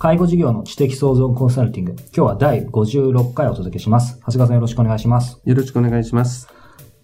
[0.00, 1.92] 介護事業の知的創造コンサルティング。
[1.92, 4.18] 今日は第56回お届けします。
[4.20, 5.38] 長谷川さんよろしくお願いします。
[5.44, 6.48] よろしくお願いします。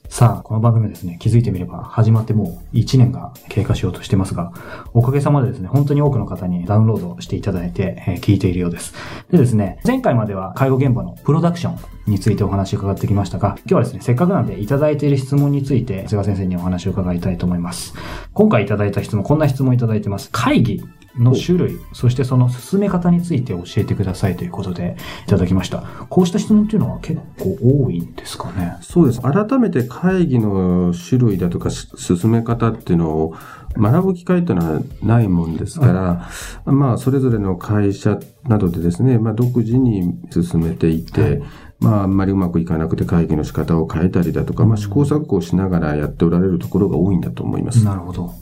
[0.09, 4.51] さあ、この番組はですね、気づいてみれば始まってもう1年が経過しようとしてますが、
[4.95, 8.95] おかげさまでですね、本当に多くの方にダウンロードしていただいて、えー、聞いているようです。
[9.31, 17.93] でですね、前回までは介護現場のプロダクションについてお話を伺ってきましたが、今日はですね、せっかくなんでいただいている質問について、菅先生にお話を伺いたいと思います。
[18.33, 20.31] 今回いただいた質問、こんな質問いただいてます。
[20.33, 20.83] 会議
[21.19, 25.83] の種類、そしてその進め方について教えてくださいということでいただきました。
[26.09, 28.77] こうした質問っていうのは結構多いんですかね？
[28.83, 29.21] そうです。
[29.21, 33.35] 改めて会議の種類だとか進め方っていうのを
[33.77, 36.29] 学ぶ機会というのはないもんですから、は
[36.67, 41.43] い、まあ、それぞれの会社などでですね、まあ、独自に進めていて、はい
[41.79, 47.85] まあ、あんまりうまくいかなくて会議の仕方を変えたりだとか、まあ、試行錯誤しながらやっておられるところが多いんだと思います。
[47.85, 48.33] なるほど。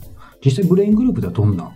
[0.43, 1.69] 実際ブレイングループではどんな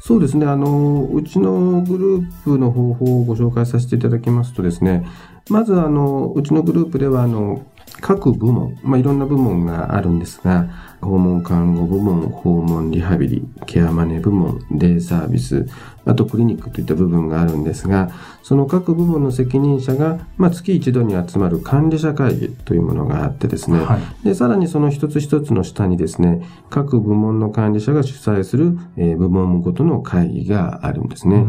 [0.00, 0.46] そうですね。
[0.46, 5.06] あの、うちのグループの方法をご紹介させていただきますとですね、
[5.50, 7.64] まずあの、うちのグループではあの、
[8.00, 10.68] 各部門、まあ、いろんな部門があるんですが、
[11.00, 15.66] 訪問看護部門、訪問リハビリ、ケアマネ部門、デイサービス、
[16.04, 18.10] あとクリニックといった部分があるんですが、
[18.42, 31.44] その各部門の責任者が、まあ、月一度に集まる管理者会議というものがあってですね、はい、でさらにその一つ一つの下にですね、各部門の管理者が主催する、えー、部門ごとの会議があるんですね。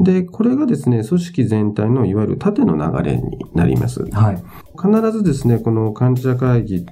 [0.00, 4.02] で、これがですね、組織全体のいわゆる縦の流れになります。
[4.10, 4.42] はい、
[4.76, 6.84] 必ずですね、この管理者会議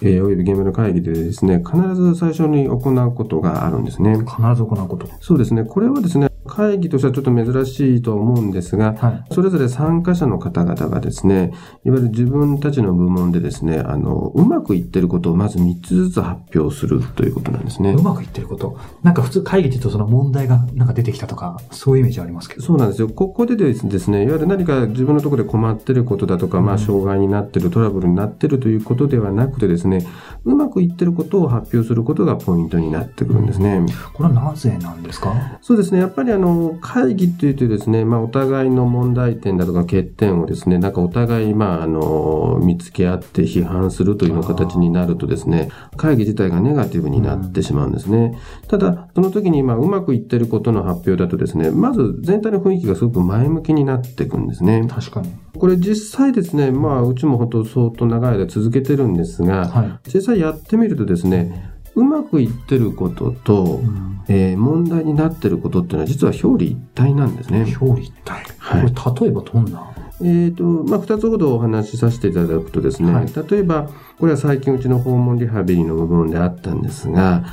[0.00, 4.18] えー、および現場の会議でですね、必ず最初に行うことがあるんですね。
[4.18, 5.08] 必ず行うこと。
[5.20, 5.64] そうですね。
[5.64, 11.52] これはですね、会議としてはちょっと珍しいと思うんですが、はい、それぞれ参加者の方々がですね、
[11.84, 17.90] いわゆる自分たちの部門でですね、あの、うまくいってることをまず3つずつ発表するということなんですね。
[17.90, 18.78] うまくいってること。
[19.02, 22.62] なんか普通会議って言うとその問題がなんか出てきたとか、そういうイメージありますけど。
[22.62, 23.08] そうなんですよ。
[23.08, 30.06] ここでですね、いわゆる何か自分のところで困ってることだとか、まあ、障害になってる、トラブルになってるということではなくてですね、
[30.44, 33.84] うまくいってることを発表することがポイントになってくるんですね。
[34.14, 35.58] これはなぜなんですか？
[35.60, 35.98] そうですね。
[35.98, 48.38] やっぱりあの、会議っていうとですね、まあ、お互いの問題点だとか欠点をですね、なんかお互い、まあ、あの、見つけ合って批判するというような形になるとですね、会議自体がネガティブになってしまうんですね。
[48.62, 54.86] うん、ただ、その時に、まあ、うまくいってることの発表だとですね、まず全体の雰囲気がすごく前向きになっていくんですね。
[54.88, 55.30] 確かに。
[55.58, 67.74] これ実際ですね、まあ、うちも本当相当長い間続けてるんですが、はい、実際やってみるとですね、うまくいってることと、うん、えー、問題になってることっていうのは実は表裏一体なんですね。
[67.80, 68.44] 表裏一体。
[68.58, 68.92] はい。
[68.92, 69.92] これ例えばどんな？
[70.20, 73.88] えっ、ー、と、まあ、二つほどお話しさせていただくとですね、はい、例えば、
[74.18, 77.44] これは最近うちの訪問リハビリの部分であったんですが、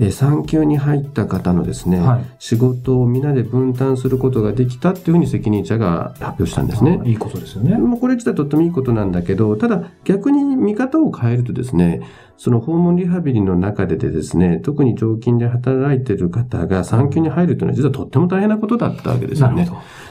[0.00, 7.00] え産休に入った方のですね、はい、仕事を皆で分担することができたっていうふうに責任者が発表したんですね。
[7.04, 7.76] いいことですよね。
[7.76, 12.00] まあ、これ自体とってもいいことなんだけど、ただ逆に見方を変えるとですね、
[12.36, 19.68] その訪問リハビリの中ででですね、特に常勤で働いている方が産休に入るというのは実はとっても大変なことだったわけですよね。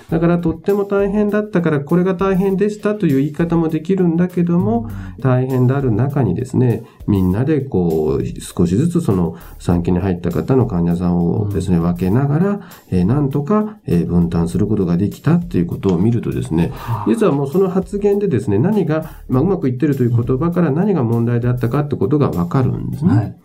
[0.09, 4.89] だからとっても大変だったからこれが大変でしたという言い方もできるんだけども、
[5.19, 12.61] 大変である中にですね、みんなでこう少しずつその産休に入った方の患者さんをですね、分けながら、
[12.91, 16.71] えー、なんとか、えー、分担することができたっていうことを見るとですね、
[17.07, 23.15] 実はもうその発言でですね、何が、まあ、うまくいってるという言葉から何が問題であったかってことがわかるんですね。
[23.15, 23.35] はい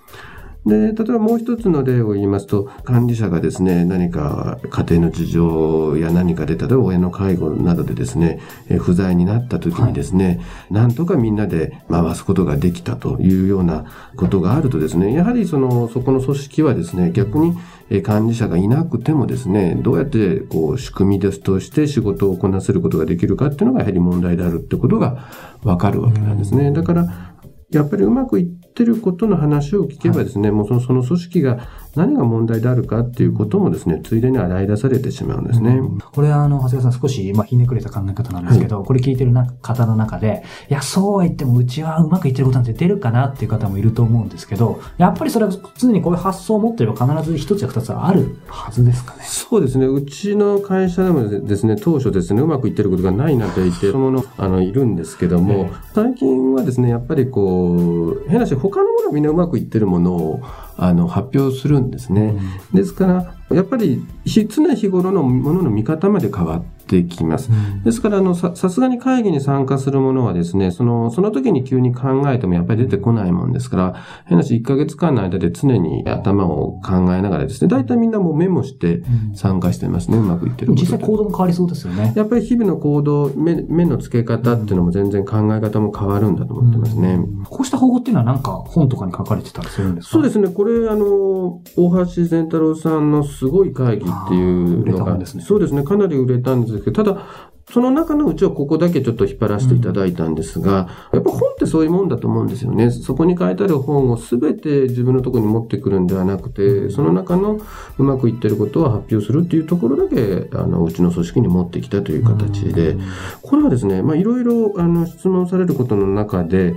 [0.69, 10.39] で、例えばもう一つの例を言いますと、管理者がですね、何か家庭の事情や何かで、例えば親の介護などでですね、え不在になった時にですね、はい、
[10.75, 13.87] なんとかみんなで回すことができたというような
[14.17, 17.57] ことがあるとですね、やはりその、そこの組織はですね、逆に
[18.03, 25.29] 管理者がいなくてもですね、どうやってこう仕組みですとして仕事をこなせることができるかっていうのがやはり問題であるってことが
[25.63, 26.73] わかるわけなんですね。
[26.73, 27.35] だから、
[27.71, 35.81] やっぱりうまくいってることの話を聞けばですね、もうそのその組織が何が問題であるかっていうこともですね、ついでに洗い出されてしまうんですね。
[36.13, 49.25] これあの、長谷川さん少し、まあ、ひねくれた考え方なんですけど、これ聞いてるな方の中で、いや、そうは言ってもうちはうまくいってることなんて出るかなっていう方もいると思うんですけど、やっぱりそれは常にこういう発想を持ってれば必ず一つや二つはあるはずですかね。
[49.25, 49.87] そうですね。
[49.87, 60.41] うちの会社でもですね、当初ですね、うまくいってることがないなと言ってるもの、あの、いるんですけども、ええ最近はですね、やっぱりこう、変な話、他のものはみんなうまくいってるものを、
[60.77, 62.35] あの、発表するんですね。
[62.73, 67.51] ですから、やっぱり、ひ常日頃のものの見方まで変わってきます。
[67.85, 73.95] ですから、あの、さ、さすがに会議に参加するものはですね、その、その時に急に考えてもやっぱり出てこないもんですから、
[74.27, 79.03] 変な話、1ヶ月間の間で常に頭を考えながらですね、大体みんなもうメモして
[79.35, 82.13] 参加してますね、うまくいってる実際行動も変わりそうですよね。
[82.17, 87.19] やっぱり日々の行動、目、目の付け方っていうのも全然考え方も変わるんだと思ってますね。
[87.49, 90.13] こうした方法っていうのはなんか本とかに書かれてたりするんですか？
[90.13, 90.49] そうですね。
[90.49, 95.83] これ、あの、大橋善太郎さんのすごい会議っていうのが、本ですねそうですね。
[95.83, 97.27] かなり売れたんですですけど、ただ、
[97.71, 102.91] その中のうちはここだけちょっと引っ張らせていただいたんですが、やっぱ本ってそういうもんだと思うんですよね。
[102.91, 107.61] そこに書いてある本をすべて自分のところに持ってくるんではなくて、その中の
[107.99, 112.97] うまくいってることを発表するっていうところだけ、あの、うちの組織に持ってきたという形で、
[113.43, 116.75] これはですね、まあ、いろいろ、あの、質問されることの中で、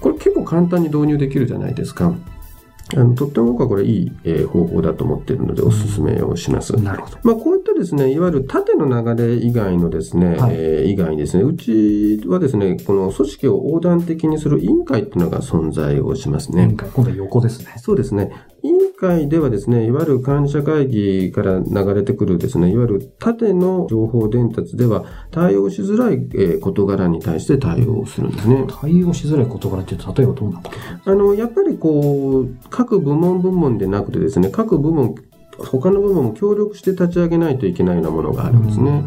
[0.00, 2.12] これ結構簡単に導入できるじゃないですか。
[2.94, 6.74] あの、とっても僕はこれいい、えー方法だと思っているので、お勧めをします。
[6.76, 7.18] なるほど。
[7.22, 16.66] まあ、こういったですね、いわゆる縦の流れ以外のですね、はいえー以外にですね、うちはですね、この組織を横断的にする委員会っていうのが存在をしますね。
[16.68, 17.74] 今回、今度は横ですね。
[17.78, 18.30] そうですね。
[18.62, 28.64] 委員会ではですね、いわゆる管理者会議から流れてくるですね、いわゆる縦の情報伝達では対応しづらい、えー事柄に対して対応するんですね。
[28.68, 30.70] 対応しづらい事柄って例えばどんなこ
[31.04, 31.10] と？
[31.10, 35.14] あの、やっぱりこう、各部門部門でなくてですね、各部門、
[35.58, 39.04] 他の部門も協力して立ち上げないといけないようなものがあるんですね。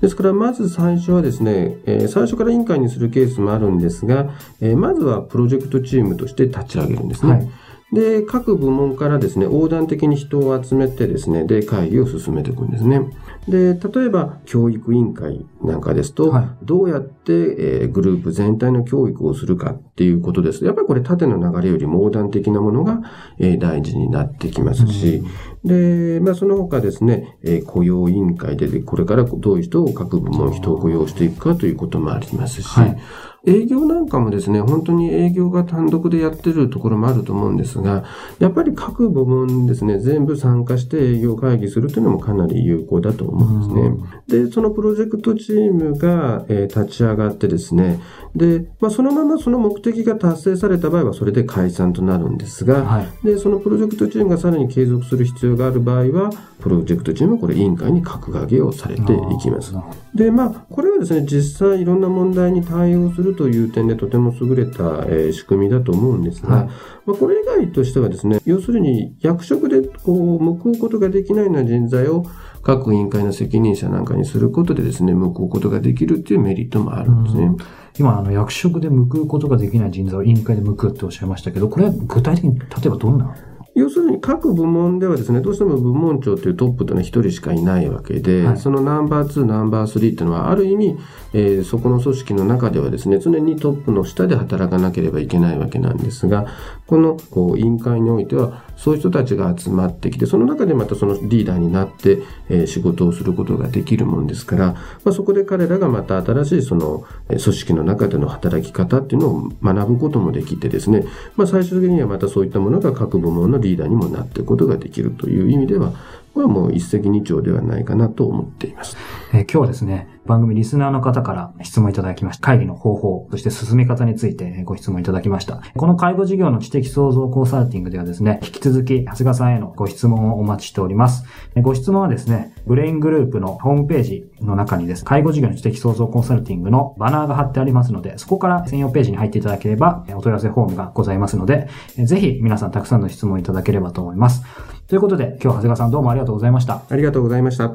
[0.00, 4.30] ですから、まず最初はですね、えー最初から委員会にするケースもあるんですが、
[4.60, 7.32] えーまずはプロジェクトチームとして立ち上げるんですね。
[7.32, 7.50] はい
[7.92, 13.00] で、各部門からですね、横断的に人を集めてですね、で、会議を進めていくんですね。
[13.48, 16.48] で、例えば、教育委員会なんかですと、はい。
[16.64, 20.64] どうやって、えーグループ全体の教育をするかっていうことです。
[20.64, 23.00] やっぱりこれ縦の流れよりも横断的なものが、
[23.38, 25.22] えー大事になってきますし、
[25.64, 33.00] で、まあその他ですね、えー雇用委員会で、でこれからどういう人を各部門人を雇用していくかということもありますし、はい
[33.46, 38.04] 営業なんかもですね、本当に営業が単独でやってるところもあると思うんですが、
[38.38, 44.44] やっぱり各部門ですね、全部参加して営業会議するというのもかなり有効だと思うんですね。
[44.46, 48.00] で、そのプロジェクトチームが、えー立ち上がってですね、
[48.34, 53.26] で、まあ、そのままその目的が達成された場合はそれで解散となるんですが、はい。
[53.26, 59.74] で、そのプロジェクトチームがさらに継続する必要がある場合は、プロジェクトチームはこれ委員会に格上げをされていきます。
[60.14, 66.66] で、まあ、これはですね、実際いろんな問題に対応するという点でとても優れた、えー仕組みだと思うんですが、はい
[67.06, 72.24] まあ、これ以外としてはですね、要するに役職でこう、報うことができないような人材を
[72.62, 77.50] 各委員会の責任者なんかにすることでですね、報うことができるっていうメリットもあるんですね。
[77.98, 83.34] 今、あの、役職で報うことができない人材を委員会で報うっておっしゃいましたけど、これは具体的に、例えばどんな
[83.80, 88.58] 要するに各部門ではですね、どうしても部門長というトップというのは一人しかいないわけで、はい。
[88.58, 90.98] そのナンバー2、ナンバー3っていうのは、ある意味、
[91.32, 96.46] えーそこの組織の中ではですね、常にトップの下で働かなければいけないわけなんですが、
[96.86, 104.72] このこう委員会においては、そういう人たちが集まってきて、その中でまたそのリーダーになって、え仕事をすることができるもんですから、
[105.04, 111.04] まあ、そこで彼らがまた新しいその組織の中での働き方っていうのを学ぶこともできてですね、
[111.36, 115.92] まあ、最終的にはまたそういったものが各部門のリーダーにもなっていくことができるという意味では、
[116.34, 118.96] これはもう一石二鳥ではないかなと思っています。
[119.32, 122.46] えー今日はですね、番組リスナーの方から質問いただきました。
[122.46, 125.60] 会議の方法、そして進め方についてご質問いただきました。
[125.76, 131.24] この介護事業の知的創造コンサルティングではですね、引き続き長谷川さんへのご質問をお待ちしております。
[131.62, 144.44] ご質問はですね、ブレイングループのホームページの中にです、介護事業の知的創造コンサルティングのバナーが貼ってありますので、そこから専用ページに入っていただければ、お問い合わせフォームがございますので、ぜひ皆さんたくさんの質問いただければと思います。
[144.90, 146.82] ということで、今日は長谷川さんどうもありがとうございました。
[146.90, 147.70] ありがとうございました。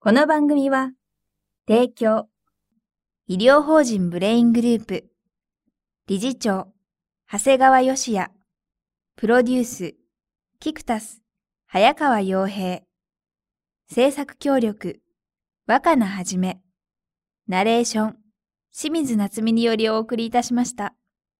[0.00, 0.90] この番組は、
[1.66, 2.28] 提供、
[3.26, 5.06] 医療法人ブレイングループ、
[6.06, 6.68] 理事長、
[7.32, 8.30] 長谷川義也、
[9.16, 9.94] プロデュース、
[10.60, 11.22] キクタス、
[11.66, 12.82] 早川洋平、
[13.90, 15.00] 制作協力、
[15.66, 16.60] 若菜はじめ、
[17.46, 18.16] ナレーション、
[18.74, 20.94] 清水夏美によりお送りいたしました。